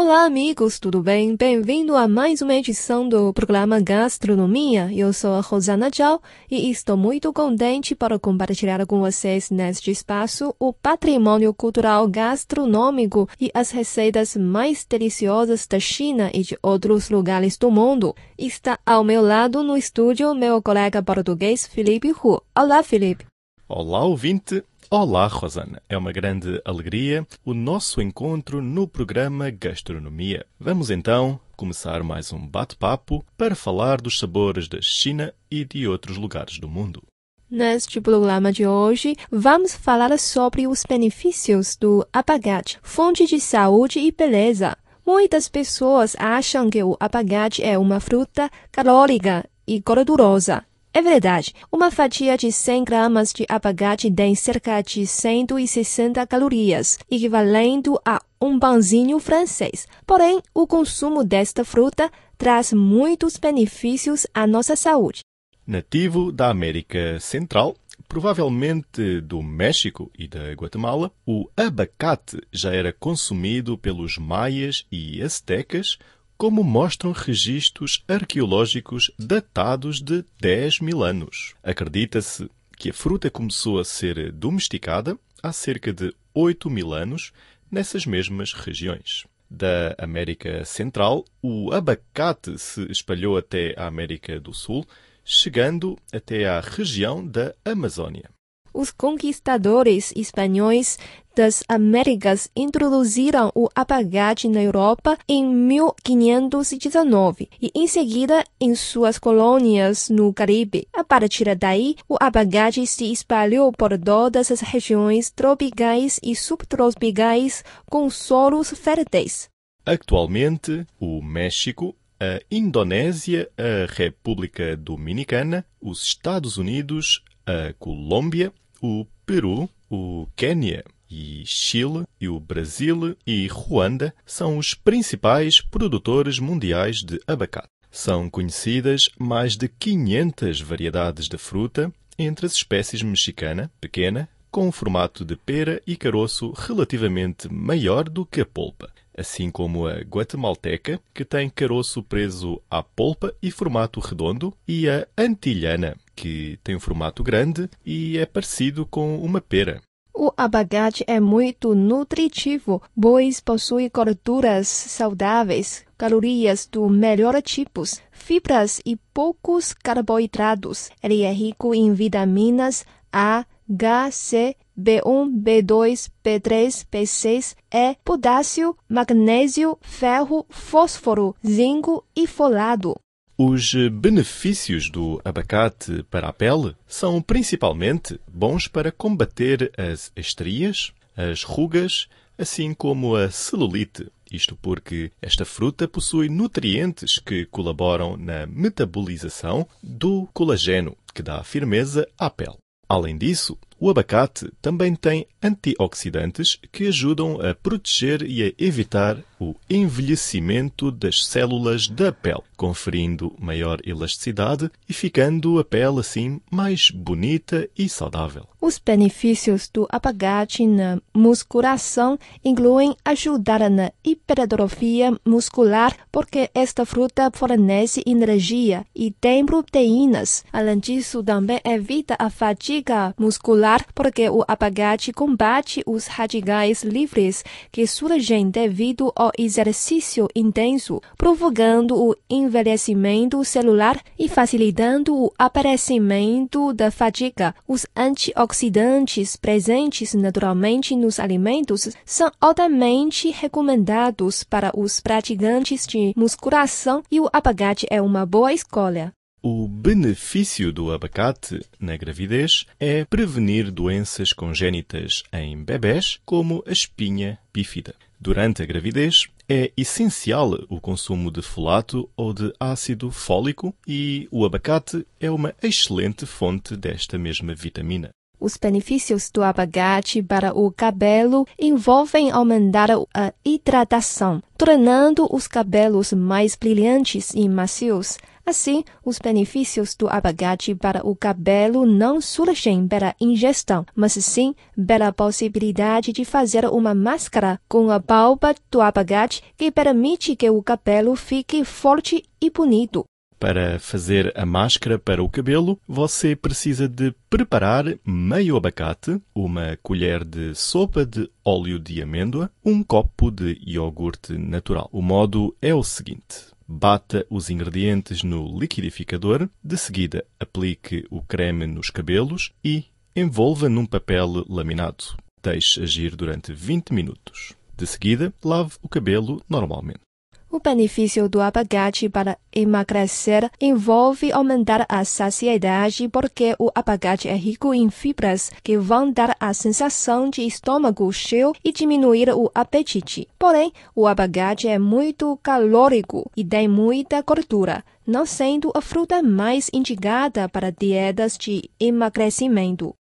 [0.00, 1.34] Olá, amigos, tudo bem?
[1.34, 4.88] Bem-vindo a mais uma edição do programa Gastronomia.
[4.94, 10.54] Eu sou a Rosana Zhao e estou muito contente para compartilhar com vocês neste espaço
[10.56, 17.56] o patrimônio cultural gastronômico e as receitas mais deliciosas da China e de outros lugares
[17.56, 18.14] do mundo.
[18.38, 22.40] Está ao meu lado no estúdio meu colega português Felipe Hu.
[22.56, 23.26] Olá, Felipe.
[23.68, 24.62] Olá, ouvinte.
[24.90, 25.82] Olá, Rosana.
[25.86, 30.46] É uma grande alegria o nosso encontro no programa Gastronomia.
[30.58, 36.16] Vamos então começar mais um bate-papo para falar dos sabores da China e de outros
[36.16, 37.02] lugares do mundo.
[37.50, 44.10] Neste programa de hoje, vamos falar sobre os benefícios do abacate, fonte de saúde e
[44.10, 44.74] beleza.
[45.06, 50.64] Muitas pessoas acham que o abacate é uma fruta calórica e gordurosa.
[50.98, 58.00] É verdade, uma fatia de 100 gramas de abacate tem cerca de 160 calorias, equivalendo
[58.04, 59.86] a um pãozinho francês.
[60.04, 65.20] Porém, o consumo desta fruta traz muitos benefícios à nossa saúde.
[65.64, 67.76] Nativo da América Central,
[68.08, 75.96] provavelmente do México e da Guatemala, o abacate já era consumido pelos maias e astecas
[76.38, 81.56] como mostram registros arqueológicos datados de 10 mil anos.
[81.64, 87.32] Acredita-se que a fruta começou a ser domesticada há cerca de 8 mil anos
[87.68, 89.26] nessas mesmas regiões.
[89.50, 94.86] Da América Central, o abacate se espalhou até a América do Sul,
[95.24, 98.30] chegando até à região da Amazônia
[98.78, 101.00] os conquistadores espanhóis
[101.34, 110.08] das Américas introduziram o abacate na Europa em 1519 e em seguida em suas colônias
[110.08, 110.86] no Caribe.
[110.92, 118.08] A partir daí, o abacate se espalhou por todas as regiões tropicais e subtropicais com
[118.08, 119.50] solos férteis.
[119.84, 129.68] Atualmente, o México a Indonésia, a República Dominicana, os Estados Unidos, a Colômbia, o Peru,
[129.90, 137.20] o Quênia e Chile e o Brasil e Ruanda são os principais produtores mundiais de
[137.26, 137.68] abacate.
[137.90, 144.72] São conhecidas mais de 500 variedades de fruta, entre as espécies mexicana, pequena, com um
[144.72, 151.00] formato de pera e caroço relativamente maior do que a polpa, assim como a guatemalteca,
[151.14, 156.80] que tem caroço preso à polpa e formato redondo, e a antilhana, que tem um
[156.80, 159.80] formato grande e é parecido com uma pera.
[160.12, 168.96] O abacate é muito nutritivo, pois possui gorduras saudáveis, calorias do melhor tipos, fibras e
[169.14, 170.90] poucos carboidratos.
[171.00, 179.78] Ele é rico em vitaminas A, H, C, B1, B2, B3, B6, E, potássio, magnésio,
[179.80, 182.96] ferro, fósforo, zinco e folado.
[183.40, 191.44] Os benefícios do abacate para a pele são principalmente bons para combater as estrias, as
[191.44, 194.08] rugas, assim como a celulite.
[194.28, 202.08] Isto porque esta fruta possui nutrientes que colaboram na metabolização do colageno, que dá firmeza
[202.18, 202.58] à pele.
[202.88, 209.54] Além disso, o abacate também tem antioxidantes que ajudam a proteger e a evitar o
[209.68, 217.68] envelhecimento das células da pele, conferindo maior elasticidade e ficando a pele assim mais bonita
[217.76, 218.46] e saudável.
[218.60, 228.02] Os benefícios do abacate na musculação incluem ajudar na hipertrofia muscular, porque esta fruta fornece
[228.04, 230.44] energia e tem proteínas.
[230.52, 237.86] Além disso, também evita a fadiga muscular, porque o abacate combate os radicais livres que
[237.86, 247.54] surgem devido ao exercício intenso, provocando o envelhecimento celular e facilitando o aparecimento da fadiga.
[247.66, 257.20] Os antioxidantes presentes naturalmente nos alimentos são altamente recomendados para os praticantes de musculação e
[257.20, 259.12] o abacate é uma boa escolha.
[259.40, 267.38] O benefício do abacate na gravidez é prevenir doenças congênitas em bebés, como a espinha
[267.54, 267.94] bífida.
[268.20, 274.44] Durante a gravidez, é essencial o consumo de folato ou de ácido fólico e o
[274.44, 278.10] abacate é uma excelente fonte desta mesma vitamina.
[278.40, 286.54] Os benefícios do abacate para o cabelo envolvem aumentar a hidratação, tornando os cabelos mais
[286.54, 288.16] brilhantes e macios,
[288.48, 294.54] Assim, os benefícios do abacate para o cabelo não surgem pela ingestão, mas sim
[294.86, 300.62] pela possibilidade de fazer uma máscara com a palpa do abacate que permite que o
[300.62, 303.04] cabelo fique forte e bonito.
[303.38, 310.24] Para fazer a máscara para o cabelo, você precisa de preparar meio abacate, uma colher
[310.24, 314.88] de sopa de óleo de amêndoa, um copo de iogurte natural.
[314.90, 321.66] O modo é o seguinte: Bata os ingredientes no liquidificador, de seguida aplique o creme
[321.66, 322.84] nos cabelos e
[323.16, 325.16] envolva num papel laminado.
[325.42, 327.54] Deixe agir durante 20 minutos.
[327.74, 330.07] De seguida, lave o cabelo normalmente.
[330.50, 337.74] O benefício do abacate para emagrecer envolve aumentar a saciedade porque o abacate é rico
[337.74, 343.28] em fibras que vão dar a sensação de estômago cheio e diminuir o apetite.
[343.38, 349.68] Porém, o abacate é muito calórico e tem muita gordura, não sendo a fruta mais
[349.70, 352.94] indicada para dietas de emagrecimento.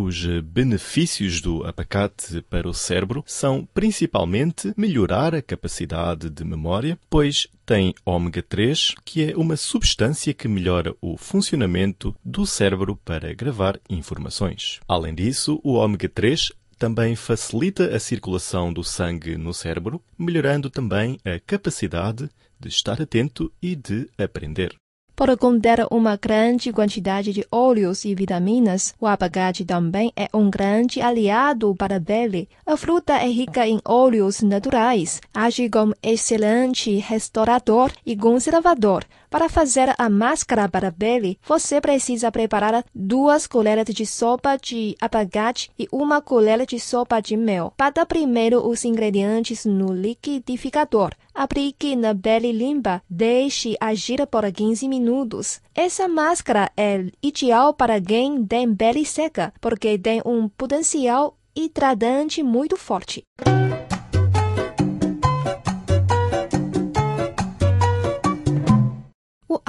[0.00, 7.48] Os benefícios do abacate para o cérebro são principalmente melhorar a capacidade de memória, pois
[7.66, 13.80] tem ômega 3, que é uma substância que melhora o funcionamento do cérebro para gravar
[13.90, 14.78] informações.
[14.86, 21.18] Além disso, o ômega 3 também facilita a circulação do sangue no cérebro, melhorando também
[21.24, 22.30] a capacidade
[22.60, 24.76] de estar atento e de aprender.
[25.18, 31.00] Por conter uma grande quantidade de óleos e vitaminas, o abacate também é um grande
[31.00, 32.48] aliado para a pele.
[32.64, 39.04] A fruta é rica em óleos naturais, age como excelente restaurador e conservador.
[39.28, 44.96] Para fazer a máscara para a pele, você precisa preparar duas colheres de sopa de
[45.00, 47.74] abacate e uma colher de sopa de mel.
[47.76, 51.10] Bata primeiro os ingredientes no liquidificador.
[51.38, 55.60] Aplique na pele limpa, deixe agir por 15 minutos.
[55.72, 62.76] Essa máscara é ideal para quem tem pele seca, porque tem um potencial hidratante muito
[62.76, 63.22] forte.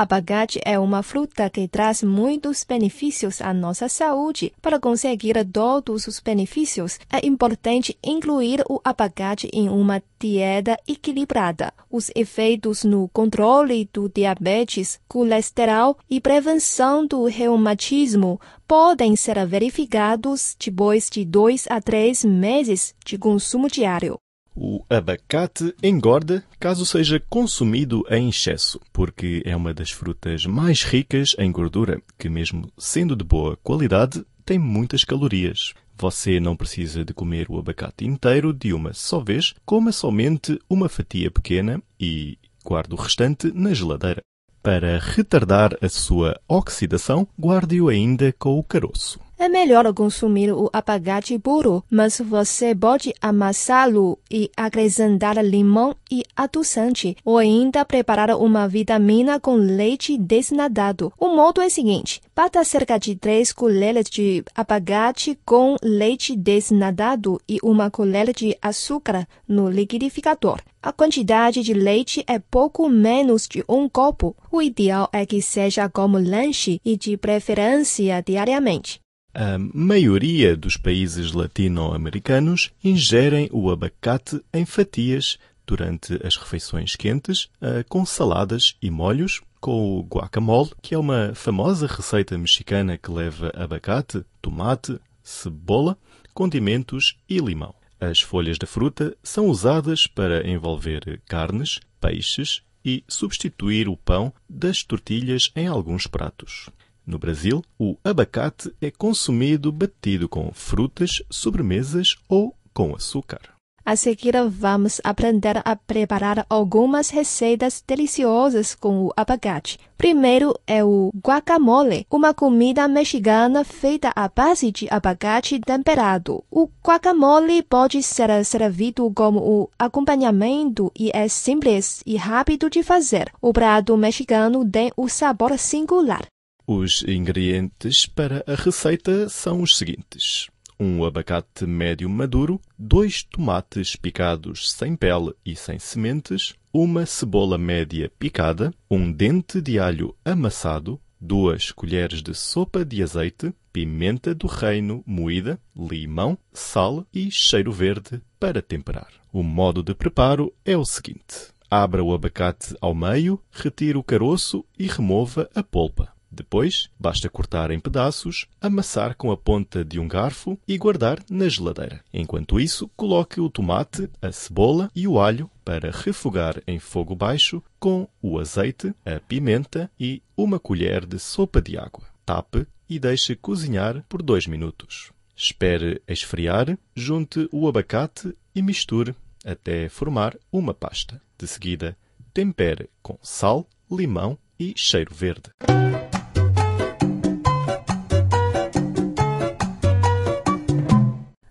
[0.01, 4.53] Abacate é uma fruta que traz muitos benefícios à nossa saúde.
[4.61, 11.73] Para conseguir todos os benefícios, é importante incluir o abacate em uma dieta equilibrada.
[11.91, 21.09] Os efeitos no controle do diabetes, colesterol e prevenção do reumatismo podem ser verificados depois
[21.09, 24.17] de dois a três meses de consumo diário.
[24.61, 31.33] O abacate engorda caso seja consumido em excesso, porque é uma das frutas mais ricas
[31.39, 35.73] em gordura, que, mesmo sendo de boa qualidade, tem muitas calorias.
[35.97, 40.89] Você não precisa de comer o abacate inteiro de uma só vez, coma somente uma
[40.89, 44.21] fatia pequena e guarde o restante na geladeira.
[44.61, 49.21] Para retardar a sua oxidação, guarde-o ainda com o caroço.
[49.41, 57.15] É melhor consumir o abacate puro, mas você pode amassá-lo e acrescentar limão e adoçante,
[57.23, 61.13] ou ainda preparar uma vitamina com leite desnatado.
[61.17, 67.39] O modo é o seguinte: bata cerca de 3 colheres de abacate com leite desnatado
[67.47, 70.59] e uma colher de açúcar no liquidificador.
[70.83, 74.35] A quantidade de leite é pouco menos de um copo.
[74.51, 78.99] O ideal é que seja como lanche e de preferência diariamente.
[79.33, 85.37] A maioria dos países latino-americanos ingerem o abacate em fatias
[85.67, 91.33] durante as refeições quentes, eh, com saladas e molhos, com o guacamole, que é uma
[91.35, 95.95] famosa receita mexicana que leva abacate, tomate, cebola,
[96.33, 97.75] condimentos e limão.
[97.99, 104.81] As folhas da fruta são usadas para envolver carnes, peixes e substituir o pão das
[104.83, 106.69] tortilhas em alguns pratos.
[107.09, 113.39] No Brasil, o abacate é consumido batido com frutas, sobremesas ou com açúcar.
[113.83, 119.79] A seguir, vamos aprender a preparar algumas receitas deliciosas com o abacate.
[119.97, 126.43] Primeiro é o guacamole, uma comida mexicana feita à base de abacate temperado.
[126.51, 133.31] O guacamole pode ser servido como o acompanhamento e é simples e rápido de fazer.
[133.41, 136.27] O prato mexicano tem o sabor singular.
[136.71, 144.71] Os ingredientes para a receita são os seguintes: um abacate médio maduro, dois tomates picados
[144.71, 151.71] sem pele e sem sementes, uma cebola média picada, um dente de alho amassado, duas
[151.71, 158.61] colheres de sopa de azeite, pimenta do reino moída, limão, sal e cheiro verde para
[158.61, 159.09] temperar.
[159.33, 164.63] O modo de preparo é o seguinte: Abra o abacate ao meio, retire o caroço
[164.77, 166.18] e remova a polpa.
[166.31, 171.49] Depois, basta cortar em pedaços, amassar com a ponta de um garfo e guardar na
[171.49, 172.03] geladeira.
[172.13, 177.63] Enquanto isso, coloque o tomate, a cebola e o alho para refogar em fogo baixo
[177.79, 182.05] com o azeite, a pimenta e uma colher de sopa de água.
[182.25, 185.11] Tape e deixe cozinhar por dois minutos.
[185.35, 191.21] Espere esfriar, junte o abacate e misture até formar uma pasta.
[191.37, 191.97] De seguida,
[192.33, 195.49] tempere com sal, limão e cheiro verde.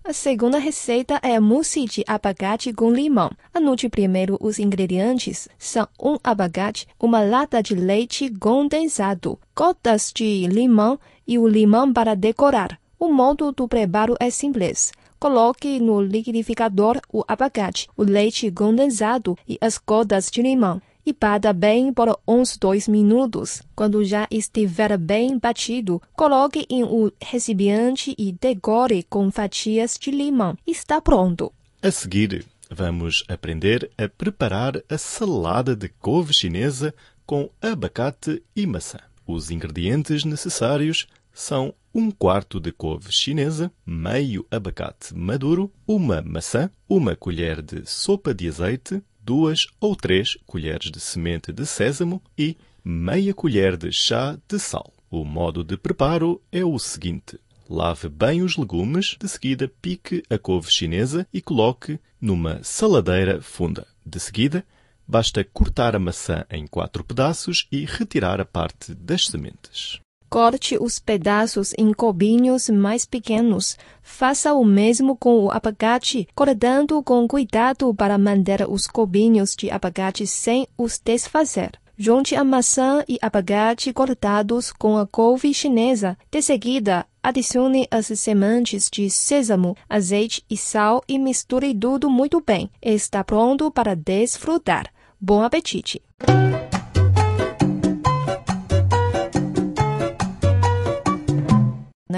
[0.09, 3.29] A segunda receita é a mousse de abacate com limão.
[3.53, 5.47] Anote primeiro os ingredientes.
[5.55, 12.15] São um abacate, uma lata de leite condensado, gotas de limão e o limão para
[12.15, 12.79] decorar.
[12.99, 14.91] O modo do preparo é simples.
[15.19, 21.53] Coloque no liquidificador o abacate, o leite condensado e as gotas de limão e bata
[21.53, 23.61] bem por uns dois minutos.
[23.75, 30.57] Quando já estiver bem batido, coloque em um recipiente e decore com fatias de limão.
[30.65, 31.51] Está pronto.
[31.81, 36.93] A seguir, vamos aprender a preparar a salada de couve chinesa
[37.25, 38.99] com abacate e maçã.
[39.25, 47.15] Os ingredientes necessários são um quarto de couve chinesa, meio abacate maduro, uma maçã, uma
[47.15, 53.31] colher de sopa de azeite, duas ou três colheres de semente de sésamo e meia
[53.31, 54.91] colher de chá de sal.
[55.07, 57.39] O modo de preparo é o seguinte.
[57.69, 63.85] Lave bem os legumes, de seguida pique a couve chinesa e coloque numa saladeira funda.
[64.03, 64.65] De seguida,
[65.07, 69.99] basta cortar a maçã em quatro pedaços e retirar a parte das sementes.
[70.29, 73.75] Corte os pedaços em cubinhos mais pequenos.
[74.03, 80.27] Faça o mesmo com o abacate, cortando com cuidado para manter os cubinhos de abacate
[80.27, 81.71] sem os desfazer.
[81.97, 86.15] Junte a maçã e abacate cortados com a couve chinesa.
[86.31, 92.69] De seguida, adicione as sementes de sêsamo, azeite e sal e misture tudo muito bem.
[92.81, 94.91] Está pronto para desfrutar.
[95.19, 96.01] Bom apetite!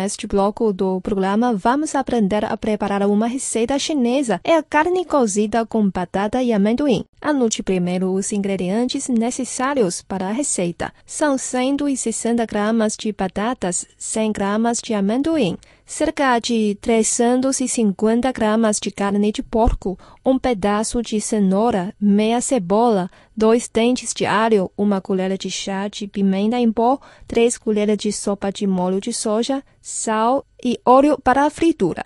[0.01, 4.41] Neste bloco do programa, vamos aprender a preparar uma receita chinesa.
[4.43, 7.05] É a carne cozida com batata e amendoim.
[7.21, 10.91] Anote primeiro os ingredientes necessários para a receita.
[11.05, 15.55] São 160 gramas de batatas, 100 gramas de amendoim,
[15.91, 23.67] cerca de 350 gramas de carne de porco, um pedaço de cenoura, meia cebola, dois
[23.67, 28.49] dentes de alho, uma colher de chá de pimenta em pó, três colheres de sopa
[28.53, 32.03] de molho de soja, sal e óleo para a fritura.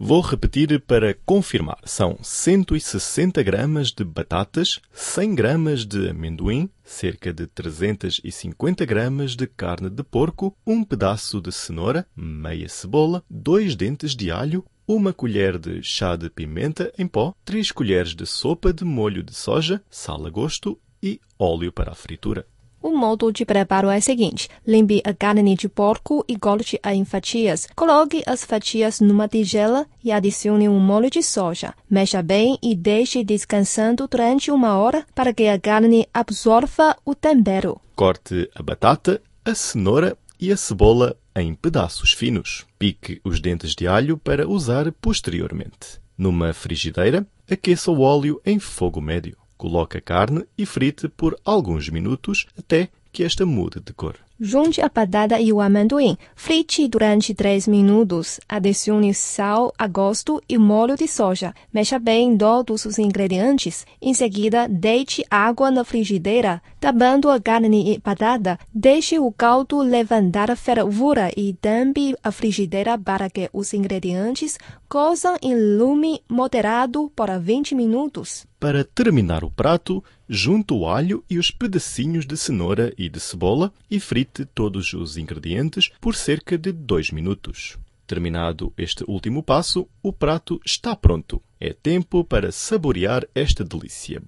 [0.00, 1.80] Vou repetir para confirmar.
[1.84, 9.90] São 160 gramas de batatas, 100 gramas de amendoim, cerca de 350 gramas de carne
[9.90, 15.82] de porco, um pedaço de cenoura, meia cebola, dois dentes de alho, uma colher de
[15.82, 20.30] chá de pimenta em pó, três colheres de sopa de molho de soja, sal a
[20.30, 22.46] gosto e óleo para a fritura.
[22.80, 27.04] O modo de preparo é o seguinte: limpe a carne de porco e corte-a em
[27.04, 27.66] fatias.
[27.74, 31.74] Coloque as fatias numa tigela e adicione um molho de soja.
[31.90, 37.80] Mexa bem e deixe descansando durante uma hora para que a carne absorva o tempero.
[37.96, 42.64] Corte a batata, a cenoura e a cebola em pedaços finos.
[42.78, 46.00] Pique os dentes de alho para usar posteriormente.
[46.16, 49.36] Numa frigideira, aqueça o óleo em fogo médio.
[49.58, 54.14] Coloque a carne e frite por alguns minutos até que esta mude de cor.
[54.40, 56.16] Junte a batata e o amendoim.
[56.36, 58.38] Frite durante 3 minutos.
[58.48, 61.52] Adicione sal a gosto e molho de soja.
[61.74, 63.84] Mexa bem todos os ingredientes.
[64.00, 66.62] Em seguida, deite água na frigideira.
[66.78, 72.96] Tapando a carne e batata, deixe o caldo levantar a fervura e tampe a frigideira
[72.96, 74.56] para que os ingredientes
[74.88, 78.46] cozam em lume moderado por 20 minutos.
[78.60, 83.72] Para terminar o prato, junte o alho e os pedacinhos de cenoura e de cebola
[83.88, 87.78] e frite todos os ingredientes por cerca de 2 minutos.
[88.04, 91.40] Terminado este último passo, o prato está pronto.
[91.60, 94.20] É tempo para saborear esta delícia.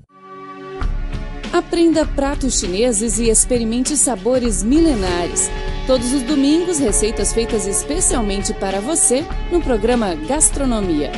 [1.53, 5.51] Aprenda pratos chineses e experimente sabores milenares.
[5.89, 11.11] Todos os domingos, receitas feitas especialmente para você no programa Gastronomia.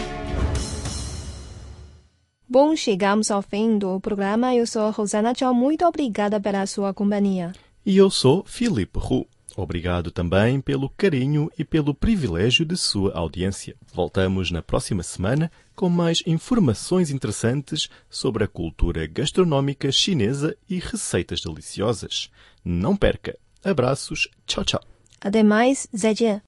[2.53, 4.55] Bom, chegamos ao fim do programa.
[4.55, 5.55] Eu sou Rosana Tchau.
[5.55, 7.51] Muito obrigada pela sua companhia.
[7.83, 9.27] E eu sou Filipe Hu.
[9.57, 13.75] Obrigado também pelo carinho e pelo privilégio de sua audiência.
[13.95, 21.41] Voltamos na próxima semana com mais informações interessantes sobre a cultura gastronómica chinesa e receitas
[21.41, 22.29] deliciosas.
[22.63, 23.35] Não perca!
[23.65, 24.83] Abraços, tchau, tchau.
[25.23, 26.41] Até mais, 再见。